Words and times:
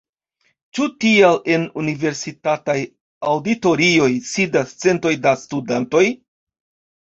Ĉu 0.77 0.87
tial 1.03 1.37
en 1.57 1.65
universitataj 1.81 2.77
aŭditorioj 3.35 4.11
sidas 4.33 4.77
centoj 4.87 5.15
da 5.29 5.39
studantoj? 5.47 6.07